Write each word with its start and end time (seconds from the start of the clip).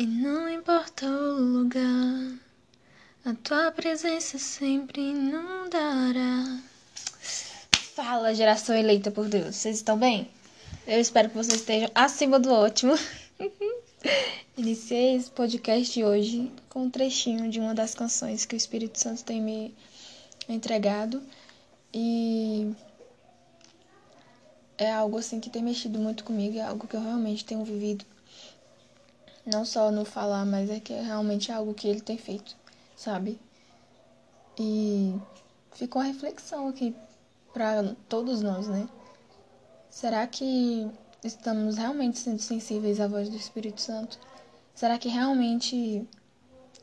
E 0.00 0.06
não 0.06 0.48
importa 0.48 1.06
o 1.08 1.40
lugar, 1.40 2.38
a 3.24 3.34
tua 3.42 3.72
presença 3.72 4.38
sempre 4.38 5.00
inundará. 5.00 6.60
Fala, 7.96 8.32
geração 8.32 8.76
eleita 8.76 9.10
por 9.10 9.28
Deus, 9.28 9.56
vocês 9.56 9.78
estão 9.78 9.98
bem? 9.98 10.30
Eu 10.86 11.00
espero 11.00 11.28
que 11.28 11.34
vocês 11.34 11.58
estejam 11.58 11.90
acima 11.96 12.38
do 12.38 12.52
ótimo. 12.52 12.94
Iniciei 14.56 15.16
esse 15.16 15.32
podcast 15.32 16.04
hoje 16.04 16.52
com 16.68 16.84
um 16.84 16.90
trechinho 16.90 17.50
de 17.50 17.58
uma 17.58 17.74
das 17.74 17.92
canções 17.92 18.46
que 18.46 18.54
o 18.54 18.56
Espírito 18.56 19.00
Santo 19.00 19.24
tem 19.24 19.42
me 19.42 19.74
entregado 20.48 21.20
e 21.92 22.72
é 24.78 24.92
algo 24.92 25.18
assim 25.18 25.40
que 25.40 25.50
tem 25.50 25.60
mexido 25.60 25.98
muito 25.98 26.22
comigo, 26.22 26.56
é 26.56 26.62
algo 26.62 26.86
que 26.86 26.94
eu 26.94 27.02
realmente 27.02 27.44
tenho 27.44 27.64
vivido 27.64 28.06
não 29.50 29.64
só 29.64 29.90
no 29.90 30.04
falar, 30.04 30.44
mas 30.44 30.68
é 30.68 30.78
que 30.78 30.92
é 30.92 31.00
realmente 31.00 31.50
algo 31.50 31.72
que 31.72 31.88
ele 31.88 32.00
tem 32.00 32.18
feito, 32.18 32.54
sabe? 32.94 33.40
E 34.58 35.14
ficou 35.72 36.02
a 36.02 36.04
reflexão 36.04 36.68
aqui 36.68 36.94
para 37.52 37.94
todos 38.08 38.42
nós, 38.42 38.68
né? 38.68 38.88
Será 39.90 40.26
que 40.26 40.86
estamos 41.24 41.76
realmente 41.76 42.18
sendo 42.18 42.40
sensíveis 42.40 43.00
à 43.00 43.08
voz 43.08 43.28
do 43.28 43.36
Espírito 43.36 43.80
Santo? 43.80 44.18
Será 44.74 44.98
que 44.98 45.08
realmente 45.08 46.06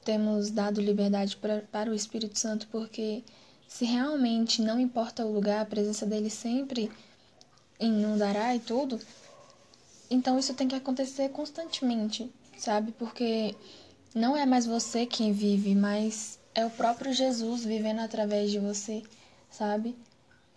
temos 0.04 0.50
dado 0.50 0.82
liberdade 0.82 1.38
pra, 1.38 1.62
para 1.72 1.92
o 1.92 1.94
Espírito 1.94 2.38
Santo? 2.40 2.68
Porque 2.72 3.24
se 3.68 3.86
realmente 3.86 4.62
não 4.62 4.80
importa 4.80 5.26
o 5.26 5.32
lugar, 5.32 5.62
a 5.62 5.66
presença 5.66 6.06
dele 6.06 6.30
sempre 6.30 6.92
inundará 7.80 8.56
e 8.56 8.60
tudo, 8.60 9.00
então 10.10 10.38
isso 10.40 10.54
tem 10.54 10.68
que 10.68 10.76
acontecer 10.76 11.30
constantemente 11.30 12.32
sabe? 12.58 12.92
Porque 12.94 13.56
não 14.14 14.36
é 14.36 14.46
mais 14.46 14.66
você 14.66 15.06
quem 15.06 15.32
vive, 15.32 15.76
mas 15.76 16.40
é 16.54 16.66
o 16.66 16.70
próprio 16.70 17.12
Jesus 17.12 17.66
vivendo 17.66 18.00
através 18.00 18.50
de 18.50 18.60
você, 18.60 19.04
sabe? 19.50 19.96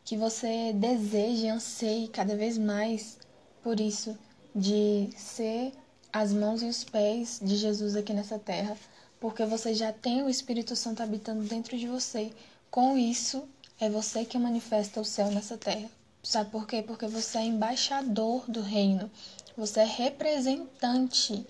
Que 0.04 0.16
você 0.16 0.72
deseje, 0.72 1.48
anseie 1.48 2.08
cada 2.08 2.36
vez 2.36 2.56
mais 2.56 3.18
por 3.62 3.80
isso, 3.80 4.16
de 4.54 5.10
ser 5.16 5.72
as 6.12 6.32
mãos 6.32 6.62
e 6.62 6.66
os 6.66 6.84
pés 6.84 7.40
de 7.42 7.56
Jesus 7.56 7.96
aqui 7.96 8.12
nessa 8.12 8.38
terra, 8.38 8.76
porque 9.20 9.44
você 9.44 9.74
já 9.74 9.92
tem 9.92 10.22
o 10.22 10.28
Espírito 10.28 10.76
Santo 10.76 11.02
habitando 11.02 11.42
dentro 11.42 11.76
de 11.76 11.86
você. 11.86 12.30
Com 12.70 12.96
isso, 12.96 13.42
é 13.80 13.90
você 13.90 14.24
que 14.24 14.38
manifesta 14.38 15.00
o 15.00 15.04
céu 15.04 15.30
nessa 15.30 15.56
terra. 15.56 15.90
Sabe 16.22 16.50
por 16.50 16.66
quê? 16.66 16.82
Porque 16.82 17.06
você 17.06 17.38
é 17.38 17.44
embaixador 17.44 18.44
do 18.48 18.60
reino, 18.60 19.10
você 19.56 19.80
é 19.80 19.84
representante 19.84 21.46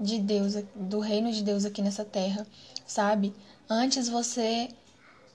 de 0.00 0.18
Deus, 0.18 0.54
do 0.74 0.98
reino 0.98 1.30
de 1.30 1.42
Deus 1.42 1.66
aqui 1.66 1.82
nessa 1.82 2.04
terra, 2.04 2.46
sabe? 2.86 3.34
Antes 3.68 4.08
você 4.08 4.68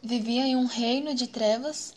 vivia 0.01 0.45
em 0.45 0.55
um 0.55 0.65
reino 0.65 1.13
de 1.13 1.27
trevas 1.27 1.93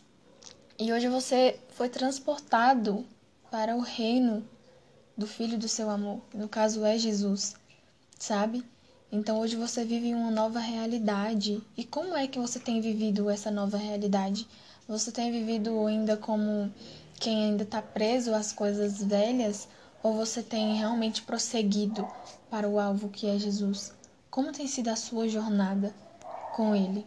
e 0.77 0.93
hoje 0.93 1.07
você 1.07 1.59
foi 1.69 1.89
transportado 1.89 3.03
para 3.49 3.75
o 3.75 3.81
reino 3.81 4.47
do 5.17 5.25
filho 5.25 5.57
do 5.57 5.67
seu 5.67 5.89
amor, 5.89 6.21
no 6.33 6.47
caso 6.47 6.85
é 6.85 6.97
Jesus, 6.97 7.55
sabe? 8.19 8.63
Então 9.11 9.39
hoje 9.39 9.55
você 9.55 9.83
vive 9.83 10.09
em 10.09 10.15
uma 10.15 10.29
nova 10.29 10.59
realidade. 10.59 11.61
E 11.75 11.83
como 11.83 12.15
é 12.15 12.27
que 12.27 12.37
você 12.37 12.59
tem 12.59 12.79
vivido 12.79 13.29
essa 13.29 13.49
nova 13.49 13.75
realidade? 13.75 14.47
Você 14.87 15.11
tem 15.11 15.31
vivido 15.31 15.85
ainda 15.87 16.15
como 16.15 16.71
quem 17.19 17.45
ainda 17.45 17.63
está 17.63 17.81
preso 17.81 18.33
às 18.33 18.51
coisas 18.51 19.03
velhas 19.03 19.67
ou 20.01 20.13
você 20.13 20.41
tem 20.41 20.75
realmente 20.75 21.21
prosseguido 21.21 22.07
para 22.49 22.67
o 22.67 22.79
alvo 22.79 23.09
que 23.09 23.27
é 23.27 23.37
Jesus? 23.37 23.93
Como 24.29 24.51
tem 24.51 24.67
sido 24.67 24.89
a 24.89 24.95
sua 24.95 25.27
jornada 25.27 25.93
com 26.55 26.75
Ele? 26.75 27.05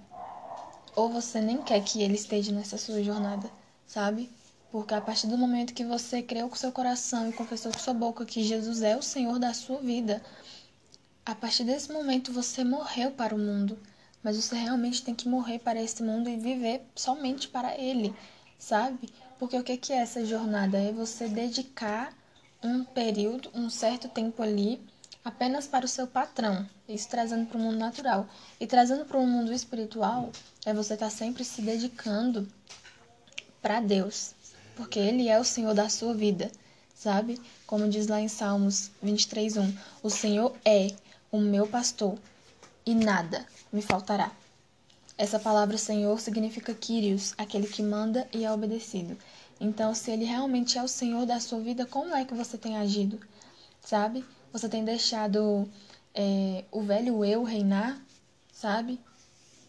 Ou 0.94 1.08
você 1.08 1.40
nem 1.40 1.62
quer 1.62 1.82
que 1.82 2.02
Ele 2.02 2.14
esteja 2.14 2.52
nessa 2.52 2.76
sua 2.76 3.02
jornada, 3.02 3.50
sabe? 3.86 4.30
Porque 4.70 4.94
a 4.94 5.00
partir 5.00 5.26
do 5.26 5.38
momento 5.38 5.74
que 5.74 5.84
você 5.84 6.22
creu 6.22 6.48
com 6.48 6.56
seu 6.56 6.72
coração 6.72 7.28
e 7.28 7.32
confessou 7.32 7.72
com 7.72 7.78
sua 7.78 7.94
boca 7.94 8.26
que 8.26 8.42
Jesus 8.42 8.82
é 8.82 8.96
o 8.96 9.02
Senhor 9.02 9.38
da 9.38 9.54
sua 9.54 9.78
vida, 9.78 10.22
a 11.24 11.34
partir 11.34 11.64
desse 11.64 11.92
momento 11.92 12.32
você 12.32 12.64
morreu 12.64 13.10
para 13.10 13.34
o 13.34 13.38
mundo. 13.38 13.78
Mas 14.22 14.36
você 14.36 14.54
realmente 14.54 15.02
tem 15.02 15.14
que 15.14 15.28
morrer 15.28 15.58
para 15.58 15.82
esse 15.82 16.02
mundo 16.02 16.28
e 16.28 16.36
viver 16.36 16.86
somente 16.94 17.48
para 17.48 17.76
Ele, 17.76 18.14
sabe? 18.58 19.08
Porque 19.38 19.56
o 19.56 19.64
que 19.64 19.92
é 19.92 19.96
essa 19.96 20.24
jornada? 20.24 20.78
É 20.78 20.92
você 20.92 21.26
dedicar 21.26 22.16
um 22.62 22.84
período, 22.84 23.50
um 23.54 23.68
certo 23.68 24.08
tempo 24.08 24.42
ali, 24.42 24.80
apenas 25.24 25.66
para 25.66 25.84
o 25.84 25.88
seu 25.88 26.06
patrão, 26.06 26.68
isso 26.88 27.08
trazendo 27.08 27.46
para 27.46 27.58
o 27.58 27.60
mundo 27.60 27.76
natural. 27.76 28.26
E 28.60 28.66
trazendo 28.66 29.04
para 29.04 29.18
o 29.18 29.26
mundo 29.26 29.52
espiritual, 29.52 30.30
é 30.64 30.72
você 30.72 30.94
estar 30.94 31.06
tá 31.06 31.10
sempre 31.10 31.44
se 31.44 31.62
dedicando 31.62 32.48
para 33.60 33.80
Deus, 33.80 34.34
porque 34.76 34.98
Ele 34.98 35.28
é 35.28 35.38
o 35.38 35.44
Senhor 35.44 35.74
da 35.74 35.88
sua 35.88 36.14
vida, 36.14 36.50
sabe? 36.94 37.40
Como 37.66 37.88
diz 37.88 38.06
lá 38.06 38.20
em 38.20 38.28
Salmos 38.28 38.90
23:1, 39.04 39.76
o 40.02 40.10
Senhor 40.10 40.54
é 40.64 40.88
o 41.30 41.38
meu 41.38 41.66
pastor 41.66 42.18
e 42.84 42.94
nada 42.94 43.46
me 43.72 43.82
faltará. 43.82 44.30
Essa 45.16 45.38
palavra 45.38 45.78
Senhor 45.78 46.18
significa 46.20 46.74
Kyrios, 46.74 47.34
aquele 47.38 47.68
que 47.68 47.82
manda 47.82 48.26
e 48.32 48.44
é 48.44 48.52
obedecido. 48.52 49.16
Então, 49.62 49.94
se 49.94 50.10
ele 50.10 50.24
realmente 50.24 50.76
é 50.76 50.82
o 50.82 50.88
Senhor 50.88 51.24
da 51.24 51.38
sua 51.38 51.60
vida, 51.60 51.86
como 51.86 52.12
é 52.16 52.24
que 52.24 52.34
você 52.34 52.58
tem 52.58 52.76
agido? 52.76 53.20
Sabe? 53.80 54.24
Você 54.52 54.68
tem 54.68 54.84
deixado 54.84 55.70
é, 56.12 56.64
o 56.72 56.82
velho 56.82 57.24
eu 57.24 57.44
reinar, 57.44 57.96
sabe? 58.52 58.98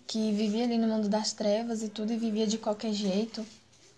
Que 0.08 0.32
vivia 0.32 0.64
ali 0.64 0.80
no 0.80 0.88
mundo 0.88 1.08
das 1.08 1.32
trevas 1.32 1.84
e 1.84 1.90
tudo 1.90 2.12
e 2.12 2.18
vivia 2.18 2.48
de 2.48 2.58
qualquer 2.58 2.92
jeito, 2.92 3.46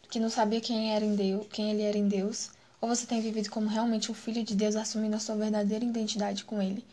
que 0.09 0.19
não 0.19 0.29
sabia 0.29 0.59
quem 0.59 0.94
era 0.94 1.06
em 1.06 1.16
Deus, 1.16 1.47
quem 1.50 1.72
ele 1.72 1.83
era 1.83 1.97
em 1.97 2.09
Deus. 2.09 2.50
Ou 2.81 2.89
você 2.89 3.06
tem 3.06 3.22
vivido 3.22 3.50
como 3.50 3.69
realmente 3.69 4.12
um 4.12 4.16
filho 4.16 4.44
de 4.44 4.53
Deus, 4.53 4.75
assumindo 4.75 5.16
a 5.16 5.19
sua 5.19 5.38
verdadeira 5.38 5.85
identidade 5.85 6.44
com 6.44 6.62
ele. 6.62 6.83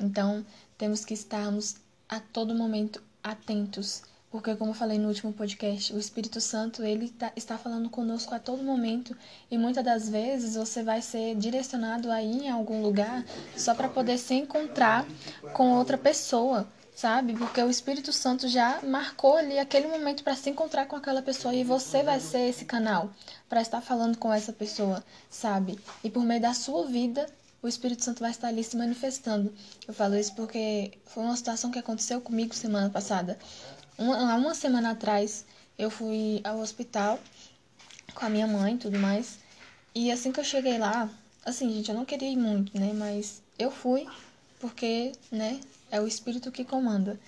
Então, 0.00 0.46
temos 0.78 1.04
que 1.04 1.14
estarmos 1.14 1.78
a 2.08 2.20
todo 2.20 2.54
momento 2.54 3.02
atentos 3.24 4.02
porque 4.36 4.54
como 4.54 4.72
eu 4.72 4.74
falei 4.74 4.98
no 4.98 5.08
último 5.08 5.32
podcast, 5.32 5.94
o 5.94 5.98
Espírito 5.98 6.42
Santo 6.42 6.84
ele 6.84 7.08
tá, 7.08 7.32
está 7.34 7.56
falando 7.56 7.88
conosco 7.88 8.34
a 8.34 8.38
todo 8.38 8.62
momento 8.62 9.16
e 9.50 9.56
muitas 9.56 9.82
das 9.82 10.10
vezes 10.10 10.56
você 10.56 10.82
vai 10.82 11.00
ser 11.00 11.34
direcionado 11.36 12.12
aí 12.12 12.44
em 12.44 12.50
algum 12.50 12.82
lugar 12.82 13.24
só 13.56 13.74
para 13.74 13.88
poder 13.88 14.18
se 14.18 14.34
encontrar 14.34 15.06
com 15.54 15.72
outra 15.72 15.96
pessoa, 15.96 16.68
sabe? 16.94 17.32
Porque 17.34 17.62
o 17.62 17.70
Espírito 17.70 18.12
Santo 18.12 18.46
já 18.46 18.82
marcou 18.82 19.38
ali 19.38 19.58
aquele 19.58 19.88
momento 19.88 20.22
para 20.22 20.36
se 20.36 20.50
encontrar 20.50 20.84
com 20.84 20.96
aquela 20.96 21.22
pessoa 21.22 21.54
e 21.54 21.64
você 21.64 22.02
vai 22.02 22.20
ser 22.20 22.50
esse 22.50 22.66
canal 22.66 23.10
para 23.48 23.62
estar 23.62 23.80
falando 23.80 24.18
com 24.18 24.30
essa 24.30 24.52
pessoa, 24.52 25.02
sabe? 25.30 25.78
E 26.04 26.10
por 26.10 26.22
meio 26.22 26.42
da 26.42 26.52
sua 26.52 26.84
vida 26.84 27.26
o 27.66 27.68
Espírito 27.68 28.04
Santo 28.04 28.20
vai 28.20 28.30
estar 28.30 28.46
ali 28.46 28.62
se 28.62 28.76
manifestando. 28.76 29.52
Eu 29.88 29.92
falo 29.92 30.16
isso 30.16 30.34
porque 30.34 30.92
foi 31.04 31.24
uma 31.24 31.36
situação 31.36 31.70
que 31.70 31.78
aconteceu 31.78 32.20
comigo 32.20 32.54
semana 32.54 32.88
passada. 32.88 33.36
Uma, 33.98 34.36
uma 34.36 34.54
semana 34.54 34.92
atrás 34.92 35.44
eu 35.76 35.90
fui 35.90 36.40
ao 36.44 36.60
hospital 36.60 37.18
com 38.14 38.24
a 38.24 38.30
minha 38.30 38.46
mãe 38.46 38.74
e 38.74 38.78
tudo 38.78 38.98
mais. 39.00 39.38
E 39.92 40.12
assim 40.12 40.30
que 40.30 40.38
eu 40.38 40.44
cheguei 40.44 40.78
lá, 40.78 41.10
assim, 41.44 41.72
gente, 41.72 41.88
eu 41.88 41.96
não 41.96 42.04
queria 42.04 42.30
ir 42.30 42.36
muito, 42.36 42.78
né? 42.78 42.92
Mas 42.94 43.42
eu 43.58 43.70
fui 43.70 44.06
porque, 44.60 45.10
né, 45.30 45.60
é 45.90 46.00
o 46.00 46.06
espírito 46.06 46.52
que 46.52 46.64
comanda. 46.64 47.18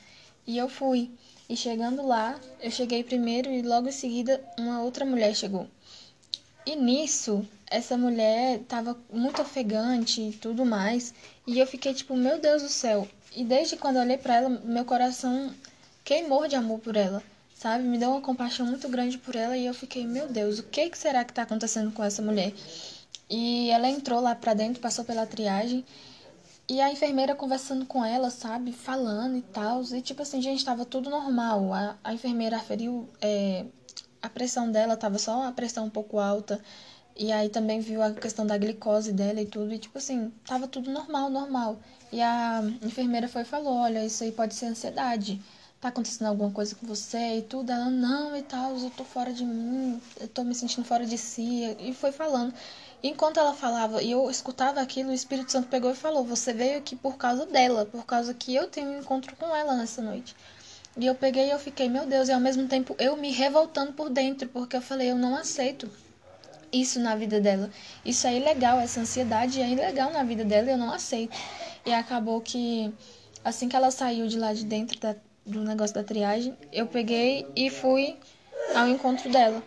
E 0.47 0.57
eu 0.57 0.69
fui. 0.69 1.11
E 1.49 1.57
chegando 1.57 2.07
lá, 2.07 2.39
eu 2.61 2.71
cheguei 2.71 3.03
primeiro 3.03 3.51
e 3.51 3.63
logo 3.63 3.89
em 3.89 3.93
seguida 3.93 4.41
uma 4.57 4.83
outra 4.83 5.05
mulher 5.05 5.35
chegou. 5.35 5.67
E 6.65 6.77
nisso, 6.77 7.45
essa 7.71 7.97
mulher 7.97 8.61
tava 8.69 8.97
muito 9.13 9.43
ofegante 9.43 10.21
e 10.21 10.33
tudo 10.33 10.65
mais. 10.65 11.15
E 11.47 11.59
eu 11.59 11.67
fiquei 11.67 11.95
tipo, 11.95 12.17
meu 12.17 12.41
Deus 12.41 12.63
do 12.63 12.69
céu. 12.69 13.07
E 13.35 13.45
desde 13.45 13.77
quando 13.77 13.97
eu 13.97 14.03
olhei 14.03 14.19
para 14.19 14.37
ela, 14.37 14.49
meu 14.49 14.85
coração 14.85 15.53
queimou 16.05 16.49
de 16.49 16.57
amor 16.57 16.79
por 16.81 16.97
ela, 16.97 17.23
sabe? 17.55 17.85
Me 17.85 17.99
deu 17.99 18.11
uma 18.11 18.21
compaixão 18.21 18.67
muito 18.67 18.89
grande 18.89 19.19
por 19.19 19.37
ela 19.37 19.57
e 19.57 19.67
eu 19.67 19.75
fiquei, 19.75 20.07
meu 20.07 20.29
Deus, 20.29 20.59
o 20.59 20.63
que, 20.63 20.89
que 20.89 20.99
será 20.99 21.25
que 21.25 21.33
está 21.33 21.43
acontecendo 21.43 21.93
com 21.93 22.03
essa 22.03 22.23
mulher? 22.23 22.53
E 23.29 23.71
ela 23.71 23.89
entrou 23.89 24.21
lá 24.21 24.35
pra 24.35 24.55
dentro, 24.55 24.81
passou 24.81 25.05
pela 25.05 25.27
triagem 25.27 25.85
e 26.69 26.81
a 26.81 26.91
enfermeira 26.93 27.35
conversando 27.35 27.87
com 27.87 28.05
ela, 28.05 28.31
sabe? 28.31 28.73
Falando 28.73 29.37
e 29.37 29.43
tal. 29.43 29.83
E 29.83 30.03
tipo 30.03 30.23
assim, 30.23 30.41
gente, 30.41 30.65
tava 30.65 30.85
tudo 30.85 31.09
normal. 31.09 31.73
A, 31.73 31.97
a 32.05 32.15
enfermeira 32.15 32.57
aferiu 32.57 33.09
é, 33.21 33.65
a 34.23 34.29
pressão 34.29 34.71
dela, 34.71 34.97
tava 34.97 35.19
só 35.19 35.45
a 35.45 35.53
pressão 35.53 35.87
um 35.87 35.91
pouco 35.91 36.19
alta. 36.19 36.61
E 37.19 37.33
aí 37.33 37.49
também 37.49 37.81
viu 37.81 38.03
a 38.03 38.13
questão 38.13 38.47
da 38.47 38.57
glicose 38.57 39.13
dela 39.13 39.41
e 39.41 39.47
tudo. 39.47 39.75
E 39.75 39.79
tipo 39.79 39.99
assim, 39.99 40.33
tava 40.47 40.69
tudo 40.69 40.91
normal, 40.91 41.29
normal. 41.29 41.79
E 42.13 42.21
a 42.23 42.63
enfermeira 42.83 43.29
foi 43.29 43.43
e 43.43 43.45
falou: 43.45 43.75
Olha, 43.75 44.05
isso 44.05 44.23
aí 44.25 44.33
pode 44.33 44.55
ser 44.55 44.67
ansiedade 44.67 45.41
tá 45.81 45.89
acontecendo 45.89 46.27
alguma 46.27 46.51
coisa 46.51 46.75
com 46.75 46.87
você 46.87 47.39
e 47.39 47.43
tudo. 47.43 47.71
Ela, 47.71 47.91
não, 47.91 48.37
e 48.37 48.43
tal, 48.43 48.77
eu 48.77 48.91
tô 48.91 49.05
fora 49.05 49.33
de 49.33 49.45
mim, 49.45 50.01
eu 50.21 50.29
tô 50.29 50.43
me 50.43 50.55
sentindo 50.55 50.85
fora 50.85 51.07
de 51.07 51.17
si. 51.17 51.77
E 51.81 51.95
foi 51.95 52.13
falando. 52.13 52.53
Enquanto 53.03 53.39
ela 53.39 53.55
falava 53.55 54.03
e 54.03 54.11
eu 54.11 54.29
escutava 54.29 54.81
aquilo, 54.81 55.11
o 55.11 55.15
Espírito 55.15 55.53
Santo 55.53 55.69
pegou 55.69 55.91
e 55.91 55.95
falou: 55.95 56.25
Você 56.25 56.53
veio 56.53 56.79
aqui 56.79 56.97
por 56.97 57.17
causa 57.17 57.47
dela, 57.47 57.87
por 57.87 58.05
causa 58.05 58.35
que 58.35 58.55
eu 58.55 58.69
tenho 58.69 58.91
um 58.91 58.99
encontro 59.01 59.37
com 59.37 59.55
ela 59.55 59.77
nessa 59.77 60.03
noite. 60.03 60.35
E 60.97 61.07
eu 61.07 61.15
peguei 61.15 61.47
e 61.47 61.51
eu 61.51 61.59
fiquei, 61.61 61.89
meu 61.89 62.07
Deus, 62.07 62.29
e 62.29 62.33
ao 62.33 62.41
mesmo 62.41 62.67
tempo 62.67 62.97
eu 62.99 63.17
me 63.17 63.31
revoltando 63.31 63.93
por 63.93 64.11
dentro, 64.11 64.49
porque 64.49 64.77
eu 64.77 64.83
falei: 64.83 65.11
Eu 65.11 65.17
não 65.17 65.37
aceito 65.37 65.89
isso 66.73 67.01
na 67.01 67.17
vida 67.17 67.41
dela. 67.41 67.71
Isso 68.05 68.27
é 68.27 68.35
ilegal, 68.35 68.81
essa 68.81 69.01
ansiedade 69.01 69.61
é 69.61 69.69
ilegal 69.69 70.13
na 70.13 70.23
vida 70.23 70.45
dela 70.45 70.71
eu 70.71 70.79
não 70.79 70.93
aceito. 70.93 71.37
E 71.85 71.93
acabou 71.93 72.41
que 72.41 72.93
assim 73.45 73.69
que 73.69 73.77
ela 73.77 73.91
saiu 73.91 74.27
de 74.27 74.39
lá 74.39 74.53
de 74.53 74.65
dentro 74.65 74.99
da, 75.01 75.15
do 75.45 75.63
negócio 75.63 75.95
da 75.95 76.05
triagem, 76.05 76.55
eu 76.73 76.87
peguei 76.87 77.47
e 77.57 77.71
fui 77.71 78.17
ao 78.75 78.89
encontro 78.89 79.31
dela. 79.31 79.63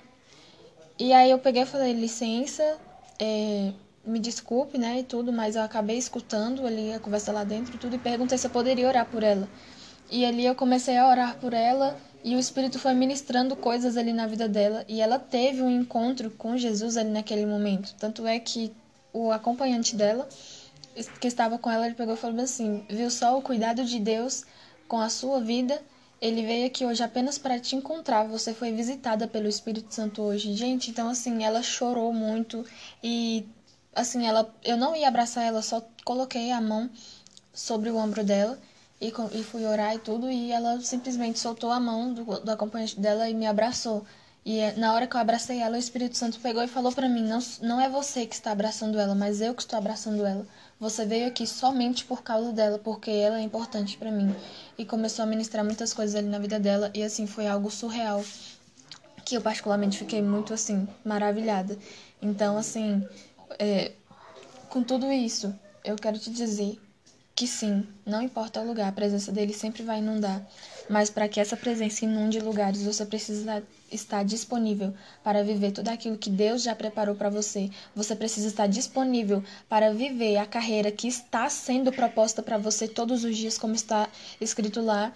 E 0.99 1.13
aí 1.13 1.31
eu 1.31 1.39
peguei 1.39 1.63
e 1.63 1.65
falei, 1.65 1.93
licença, 1.93 2.77
é, 3.19 3.71
me 4.05 4.19
desculpe, 4.19 4.77
né, 4.77 4.99
e 4.99 5.03
tudo, 5.03 5.31
mas 5.33 5.55
eu 5.55 5.63
acabei 5.63 5.97
escutando 5.97 6.65
ali 6.65 6.93
a 6.93 6.99
conversa 6.99 7.31
lá 7.31 7.43
dentro 7.43 7.75
e 7.75 7.77
tudo, 7.77 7.95
e 7.95 7.99
perguntei 7.99 8.37
se 8.37 8.45
eu 8.45 8.51
poderia 8.51 8.87
orar 8.87 9.05
por 9.05 9.23
ela. 9.23 9.47
E 10.11 10.25
ali 10.25 10.45
eu 10.45 10.53
comecei 10.53 10.97
a 10.97 11.07
orar 11.07 11.37
por 11.37 11.53
ela, 11.53 11.97
e 12.23 12.35
o 12.35 12.39
Espírito 12.39 12.77
foi 12.77 12.93
ministrando 12.93 13.55
coisas 13.55 13.97
ali 13.97 14.13
na 14.13 14.27
vida 14.27 14.47
dela, 14.47 14.85
e 14.87 15.01
ela 15.01 15.17
teve 15.17 15.61
um 15.61 15.69
encontro 15.71 16.29
com 16.31 16.57
Jesus 16.57 16.97
ali 16.97 17.09
naquele 17.09 17.45
momento. 17.45 17.95
Tanto 17.97 18.27
é 18.27 18.37
que 18.39 18.71
o 19.13 19.31
acompanhante 19.31 19.95
dela, 19.95 20.27
que 21.19 21.27
estava 21.27 21.57
com 21.57 21.71
ela, 21.71 21.85
ele 21.85 21.95
pegou 21.95 22.13
e 22.13 22.17
falou 22.17 22.41
assim: 22.41 22.85
viu 22.89 23.09
só 23.09 23.37
o 23.37 23.41
cuidado 23.41 23.83
de 23.83 23.99
Deus 23.99 24.43
com 24.87 24.99
a 24.99 25.09
sua 25.09 25.39
vida 25.39 25.81
ele 26.21 26.45
veio 26.45 26.67
aqui 26.67 26.85
hoje 26.85 27.01
apenas 27.01 27.39
para 27.39 27.59
te 27.59 27.75
encontrar. 27.75 28.27
Você 28.27 28.53
foi 28.53 28.71
visitada 28.71 29.27
pelo 29.27 29.47
Espírito 29.47 29.93
Santo 29.93 30.21
hoje. 30.21 30.53
Gente, 30.53 30.91
então 30.91 31.09
assim, 31.09 31.43
ela 31.43 31.63
chorou 31.63 32.13
muito 32.13 32.63
e 33.03 33.43
assim, 33.93 34.27
ela 34.27 34.53
eu 34.63 34.77
não 34.77 34.95
ia 34.95 35.07
abraçar 35.07 35.43
ela, 35.43 35.63
só 35.63 35.83
coloquei 36.05 36.51
a 36.51 36.61
mão 36.61 36.89
sobre 37.51 37.89
o 37.89 37.97
ombro 37.97 38.23
dela 38.23 38.59
e, 39.01 39.11
e 39.33 39.43
fui 39.43 39.65
orar 39.65 39.95
e 39.95 39.99
tudo 39.99 40.29
e 40.29 40.51
ela 40.51 40.79
simplesmente 40.79 41.39
soltou 41.39 41.71
a 41.71 41.79
mão 41.79 42.13
do, 42.13 42.23
do 42.23 42.51
acompanhante 42.51 42.99
dela 42.99 43.27
e 43.27 43.33
me 43.33 43.47
abraçou. 43.47 44.05
E 44.45 44.59
é, 44.59 44.73
na 44.75 44.93
hora 44.93 45.05
que 45.05 45.15
eu 45.15 45.19
abracei 45.19 45.59
ela, 45.59 45.75
o 45.75 45.79
Espírito 45.79 46.17
Santo 46.17 46.39
pegou 46.39 46.63
e 46.63 46.67
falou 46.67 46.91
para 46.91 47.09
mim: 47.09 47.23
não, 47.23 47.39
não 47.61 47.81
é 47.81 47.89
você 47.89 48.25
que 48.25 48.33
está 48.33 48.51
abraçando 48.51 48.99
ela, 48.99 49.13
mas 49.13 49.41
eu 49.41 49.53
que 49.53 49.61
estou 49.61 49.77
abraçando 49.77 50.25
ela. 50.25 50.45
Você 50.79 51.05
veio 51.05 51.27
aqui 51.27 51.45
somente 51.45 52.05
por 52.05 52.23
causa 52.23 52.51
dela, 52.51 52.79
porque 52.79 53.11
ela 53.11 53.39
é 53.39 53.43
importante 53.43 53.97
para 53.97 54.09
mim. 54.09 54.35
E 54.77 54.85
começou 54.85 55.23
a 55.23 55.27
ministrar 55.27 55.63
muitas 55.63 55.93
coisas 55.93 56.15
ali 56.15 56.27
na 56.27 56.39
vida 56.39 56.59
dela, 56.59 56.89
e 56.93 57.03
assim, 57.03 57.27
foi 57.27 57.47
algo 57.47 57.69
surreal. 57.69 58.23
Que 59.23 59.37
eu, 59.37 59.41
particularmente, 59.41 59.99
fiquei 59.99 60.23
muito, 60.23 60.55
assim, 60.55 60.87
maravilhada. 61.05 61.77
Então, 62.19 62.57
assim, 62.57 63.07
é, 63.59 63.91
com 64.69 64.81
tudo 64.81 65.11
isso, 65.11 65.53
eu 65.85 65.95
quero 65.95 66.17
te 66.17 66.31
dizer 66.31 66.79
que 67.41 67.47
sim, 67.47 67.83
não 68.05 68.21
importa 68.21 68.61
o 68.61 68.67
lugar, 68.67 68.87
a 68.87 68.91
presença 68.91 69.31
dele 69.31 69.51
sempre 69.51 69.81
vai 69.81 69.97
inundar. 69.97 70.47
Mas 70.87 71.09
para 71.09 71.27
que 71.27 71.39
essa 71.39 71.57
presença 71.57 72.05
inunde 72.05 72.39
lugares, 72.39 72.83
você 72.83 73.03
precisa 73.03 73.63
estar 73.91 74.23
disponível 74.23 74.93
para 75.23 75.43
viver 75.43 75.71
tudo 75.71 75.87
aquilo 75.89 76.19
que 76.19 76.29
Deus 76.29 76.61
já 76.61 76.75
preparou 76.75 77.15
para 77.15 77.31
você. 77.31 77.71
Você 77.95 78.15
precisa 78.15 78.47
estar 78.47 78.67
disponível 78.67 79.43
para 79.67 79.91
viver 79.91 80.37
a 80.37 80.45
carreira 80.45 80.91
que 80.91 81.07
está 81.07 81.49
sendo 81.49 81.91
proposta 81.91 82.43
para 82.43 82.59
você 82.59 82.87
todos 82.87 83.23
os 83.23 83.35
dias, 83.35 83.57
como 83.57 83.73
está 83.73 84.07
escrito 84.39 84.79
lá 84.79 85.11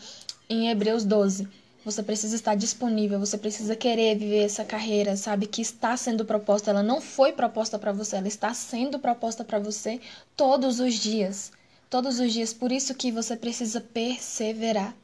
em 0.49 0.69
Hebreus 0.69 1.05
12. 1.05 1.47
Você 1.85 2.01
precisa 2.01 2.35
estar 2.35 2.55
disponível, 2.55 3.19
você 3.19 3.37
precisa 3.37 3.75
querer 3.75 4.17
viver 4.17 4.45
essa 4.45 4.65
carreira, 4.65 5.15
sabe? 5.15 5.45
Que 5.45 5.61
está 5.61 5.95
sendo 5.95 6.25
proposta. 6.25 6.71
Ela 6.71 6.81
não 6.81 6.99
foi 6.99 7.33
proposta 7.33 7.77
para 7.77 7.91
você, 7.91 8.15
ela 8.15 8.27
está 8.27 8.51
sendo 8.51 8.97
proposta 8.97 9.43
para 9.43 9.59
você 9.59 10.01
todos 10.35 10.79
os 10.79 10.95
dias 10.95 11.51
todos 11.89 12.19
os 12.19 12.33
dias. 12.33 12.53
Por 12.53 12.71
isso 12.71 12.93
que 12.95 13.11
você 13.11 13.35
precisa 13.35 13.79
perseverar. 13.81 14.95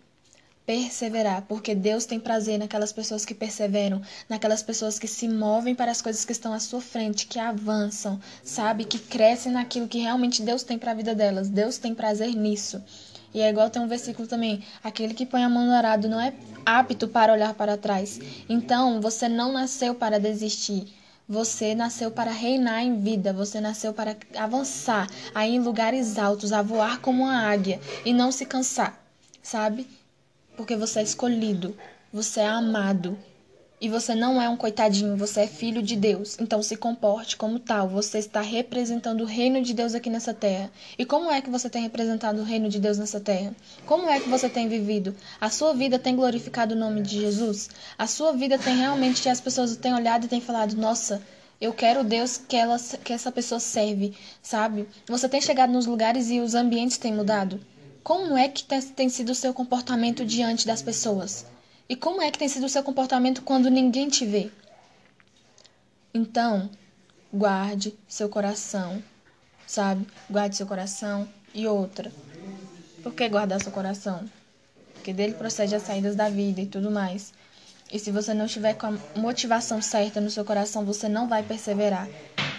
Perseverar, 0.65 1.43
porque 1.47 1.73
Deus 1.73 2.05
tem 2.05 2.19
prazer 2.19 2.59
naquelas 2.59 2.93
pessoas 2.93 3.25
que 3.25 3.33
perseveram, 3.33 4.01
naquelas 4.29 4.61
pessoas 4.61 4.99
que 4.99 5.07
se 5.07 5.27
movem 5.27 5.73
para 5.73 5.91
as 5.91 6.01
coisas 6.01 6.23
que 6.23 6.31
estão 6.31 6.53
à 6.53 6.59
sua 6.59 6.79
frente, 6.79 7.25
que 7.25 7.39
avançam, 7.39 8.19
sabe? 8.43 8.85
Que 8.85 8.99
crescem 8.99 9.51
naquilo 9.51 9.87
que 9.87 9.99
realmente 9.99 10.43
Deus 10.43 10.63
tem 10.63 10.77
para 10.77 10.91
a 10.91 10.95
vida 10.95 11.15
delas. 11.15 11.49
Deus 11.49 11.77
tem 11.77 11.95
prazer 11.95 12.35
nisso. 12.35 12.81
E 13.33 13.41
é 13.41 13.49
igual 13.49 13.69
tem 13.69 13.81
um 13.81 13.87
versículo 13.87 14.27
também: 14.27 14.63
aquele 14.83 15.13
que 15.13 15.25
põe 15.25 15.43
a 15.43 15.49
mão 15.49 15.65
no 15.65 15.73
arado 15.73 16.07
não 16.07 16.19
é 16.19 16.33
apto 16.65 17.07
para 17.07 17.33
olhar 17.33 17.53
para 17.53 17.77
trás. 17.77 18.19
Então, 18.47 19.01
você 19.01 19.27
não 19.27 19.51
nasceu 19.53 19.95
para 19.95 20.19
desistir. 20.19 21.00
Você 21.27 21.73
nasceu 21.73 22.11
para 22.11 22.31
reinar 22.31 22.83
em 22.83 22.99
vida, 23.01 23.31
você 23.31 23.61
nasceu 23.61 23.93
para 23.93 24.17
avançar, 24.35 25.07
a 25.33 25.47
ir 25.47 25.55
em 25.55 25.59
lugares 25.59 26.17
altos, 26.17 26.51
a 26.51 26.61
voar 26.61 26.99
como 26.99 27.23
uma 27.23 27.47
águia 27.49 27.79
e 28.03 28.13
não 28.13 28.31
se 28.31 28.45
cansar, 28.45 29.01
sabe? 29.41 29.87
Porque 30.57 30.75
você 30.75 30.99
é 30.99 31.03
escolhido, 31.03 31.75
você 32.11 32.41
é 32.41 32.47
amado, 32.47 33.17
e 33.81 33.89
você 33.89 34.13
não 34.13 34.39
é 34.39 34.47
um 34.47 34.55
coitadinho, 34.55 35.17
você 35.17 35.41
é 35.41 35.47
filho 35.47 35.81
de 35.81 35.95
Deus. 35.95 36.37
Então 36.39 36.61
se 36.61 36.77
comporte 36.77 37.35
como 37.35 37.57
tal. 37.57 37.89
Você 37.89 38.19
está 38.19 38.39
representando 38.39 39.21
o 39.21 39.25
reino 39.25 39.59
de 39.59 39.73
Deus 39.73 39.95
aqui 39.95 40.07
nessa 40.07 40.35
terra. 40.35 40.71
E 40.99 41.03
como 41.03 41.31
é 41.31 41.41
que 41.41 41.49
você 41.49 41.67
tem 41.67 41.81
representado 41.81 42.39
o 42.39 42.43
reino 42.43 42.69
de 42.69 42.79
Deus 42.79 42.99
nessa 42.99 43.19
terra? 43.19 43.55
Como 43.83 44.07
é 44.07 44.19
que 44.19 44.29
você 44.29 44.47
tem 44.47 44.67
vivido? 44.67 45.15
A 45.39 45.49
sua 45.49 45.73
vida 45.73 45.97
tem 45.97 46.15
glorificado 46.15 46.75
o 46.75 46.77
nome 46.77 47.01
de 47.01 47.19
Jesus? 47.19 47.71
A 47.97 48.05
sua 48.05 48.33
vida 48.33 48.59
tem 48.59 48.77
realmente 48.77 49.27
as 49.27 49.41
pessoas 49.41 49.75
têm 49.75 49.95
olhado 49.95 50.25
e 50.25 50.29
têm 50.29 50.39
falado: 50.39 50.75
"Nossa, 50.75 51.19
eu 51.59 51.73
quero 51.73 52.03
Deus 52.03 52.37
que 52.37 52.55
ela 52.55 52.77
que 53.03 53.11
essa 53.11 53.31
pessoa 53.31 53.59
serve", 53.59 54.13
sabe? 54.43 54.87
Você 55.07 55.27
tem 55.27 55.41
chegado 55.41 55.73
nos 55.73 55.87
lugares 55.87 56.29
e 56.29 56.39
os 56.39 56.53
ambientes 56.53 56.99
têm 56.99 57.15
mudado? 57.15 57.59
Como 58.03 58.37
é 58.37 58.47
que 58.47 58.63
tem 58.95 59.09
sido 59.09 59.31
o 59.31 59.35
seu 59.35 59.55
comportamento 59.55 60.23
diante 60.23 60.67
das 60.67 60.83
pessoas? 60.83 61.45
E 61.91 61.95
como 61.97 62.21
é 62.21 62.31
que 62.31 62.39
tem 62.39 62.47
sido 62.47 62.67
o 62.67 62.69
seu 62.69 62.81
comportamento 62.83 63.41
quando 63.41 63.69
ninguém 63.69 64.07
te 64.07 64.25
vê? 64.25 64.49
Então, 66.13 66.69
guarde 67.33 67.93
seu 68.07 68.29
coração, 68.29 69.03
sabe? 69.67 70.07
Guarde 70.29 70.55
seu 70.55 70.65
coração. 70.65 71.27
E 71.53 71.67
outra, 71.67 72.09
por 73.03 73.13
que 73.13 73.27
guardar 73.27 73.61
seu 73.61 73.73
coração? 73.73 74.23
Porque 74.93 75.11
dele 75.11 75.33
procede 75.33 75.75
as 75.75 75.83
saídas 75.83 76.15
da 76.15 76.29
vida 76.29 76.61
e 76.61 76.65
tudo 76.65 76.89
mais. 76.89 77.33
E 77.91 77.99
se 77.99 78.09
você 78.09 78.33
não 78.33 78.45
estiver 78.45 78.75
com 78.75 78.87
a 78.87 78.97
motivação 79.19 79.81
certa 79.81 80.21
no 80.21 80.31
seu 80.31 80.45
coração, 80.45 80.85
você 80.85 81.09
não 81.09 81.27
vai 81.27 81.43
perseverar. 81.43 82.07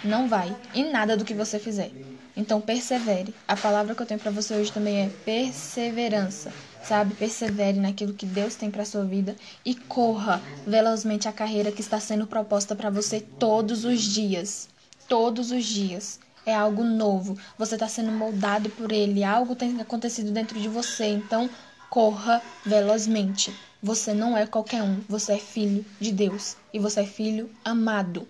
Não 0.05 0.29
vai. 0.29 0.55
Em 0.75 0.91
nada 0.91 1.17
do 1.17 1.25
que 1.25 1.33
você 1.33 1.57
fizer. 1.57 1.89
Então, 2.35 2.59
persevere. 2.59 3.33
A 3.47 3.55
palavra 3.55 3.93
que 3.93 4.01
eu 4.01 4.05
tenho 4.05 4.19
para 4.19 4.31
você 4.31 4.55
hoje 4.55 4.71
também 4.71 5.05
é 5.05 5.09
perseverança 5.23 6.51
sabe? 6.83 7.15
Persevere 7.15 7.79
naquilo 7.79 8.13
que 8.13 8.25
Deus 8.25 8.55
tem 8.55 8.69
para 8.69 8.85
sua 8.85 9.03
vida 9.03 9.35
e 9.65 9.73
corra 9.73 10.41
velozmente 10.67 11.27
a 11.27 11.31
carreira 11.31 11.71
que 11.71 11.81
está 11.81 11.99
sendo 11.99 12.27
proposta 12.27 12.75
para 12.75 12.89
você 12.89 13.21
todos 13.21 13.85
os 13.85 14.01
dias. 14.01 14.67
Todos 15.07 15.51
os 15.51 15.65
dias. 15.65 16.19
É 16.45 16.53
algo 16.53 16.83
novo. 16.83 17.37
Você 17.57 17.75
está 17.75 17.87
sendo 17.87 18.11
moldado 18.11 18.69
por 18.69 18.91
Ele. 18.91 19.23
Algo 19.23 19.55
tem 19.55 19.79
acontecido 19.79 20.31
dentro 20.31 20.59
de 20.59 20.67
você. 20.67 21.05
Então, 21.05 21.49
corra 21.89 22.41
velozmente. 22.65 23.53
Você 23.81 24.13
não 24.13 24.37
é 24.37 24.45
qualquer 24.45 24.83
um. 24.83 24.99
Você 25.07 25.33
é 25.33 25.39
filho 25.39 25.85
de 26.01 26.11
Deus. 26.11 26.57
E 26.73 26.79
você 26.79 27.01
é 27.01 27.05
filho 27.05 27.49
amado. 27.63 28.27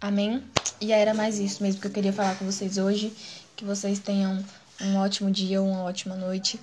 Amém? 0.00 0.42
E 0.80 0.92
era 0.92 1.12
mais 1.12 1.38
isso 1.38 1.62
mesmo 1.62 1.80
que 1.80 1.86
eu 1.86 1.92
queria 1.92 2.12
falar 2.12 2.36
com 2.38 2.44
vocês 2.44 2.78
hoje. 2.78 3.12
Que 3.54 3.64
vocês 3.64 3.98
tenham 3.98 4.42
um 4.80 4.96
ótimo 4.96 5.30
dia, 5.30 5.60
uma 5.60 5.82
ótima 5.82 6.16
noite 6.16 6.58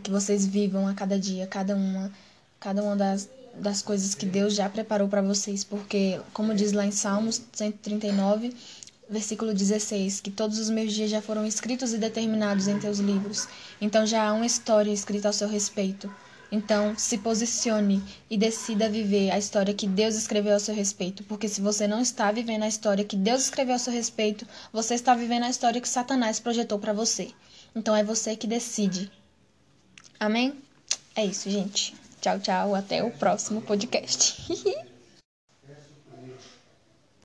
que 0.00 0.10
vocês 0.10 0.46
vivam 0.46 0.86
a 0.86 0.94
cada 0.94 1.18
dia, 1.18 1.46
cada 1.46 1.74
uma, 1.74 2.12
cada 2.60 2.82
uma 2.82 2.96
das, 2.96 3.28
das 3.54 3.82
coisas 3.82 4.14
que 4.14 4.26
Deus 4.26 4.54
já 4.54 4.68
preparou 4.68 5.08
para 5.08 5.22
vocês, 5.22 5.64
porque, 5.64 6.20
como 6.32 6.54
diz 6.54 6.72
lá 6.72 6.84
em 6.84 6.90
Salmos 6.90 7.42
139, 7.52 8.54
versículo 9.08 9.54
16, 9.54 10.20
que 10.20 10.30
todos 10.30 10.58
os 10.58 10.68
meus 10.68 10.92
dias 10.92 11.10
já 11.10 11.22
foram 11.22 11.46
escritos 11.46 11.92
e 11.92 11.98
determinados 11.98 12.68
em 12.68 12.78
teus 12.78 12.98
livros. 12.98 13.48
Então 13.80 14.06
já 14.06 14.28
há 14.28 14.32
uma 14.32 14.46
história 14.46 14.90
escrita 14.90 15.28
ao 15.28 15.32
seu 15.32 15.48
respeito. 15.48 16.12
Então, 16.50 16.96
se 16.96 17.18
posicione 17.18 18.02
e 18.30 18.36
decida 18.36 18.88
viver 18.88 19.30
a 19.30 19.38
história 19.38 19.74
que 19.74 19.86
Deus 19.86 20.14
escreveu 20.14 20.54
ao 20.54 20.60
seu 20.60 20.74
respeito, 20.74 21.24
porque 21.24 21.48
se 21.48 21.60
você 21.60 21.86
não 21.86 22.00
está 22.00 22.30
vivendo 22.30 22.62
a 22.62 22.68
história 22.68 23.04
que 23.04 23.16
Deus 23.16 23.42
escreveu 23.42 23.74
ao 23.74 23.78
seu 23.78 23.92
respeito, 23.92 24.46
você 24.72 24.94
está 24.94 25.14
vivendo 25.14 25.44
a 25.44 25.50
história 25.50 25.80
que 25.80 25.88
Satanás 25.88 26.38
projetou 26.38 26.78
para 26.78 26.92
você. 26.92 27.30
Então 27.74 27.96
é 27.96 28.04
você 28.04 28.36
que 28.36 28.46
decide 28.46 29.10
Amém? 30.18 30.54
É 31.14 31.24
isso, 31.24 31.50
gente. 31.50 31.94
Tchau, 32.20 32.38
tchau. 32.40 32.74
Até 32.74 33.02
o 33.02 33.10
próximo 33.10 33.60
podcast. 33.60 34.46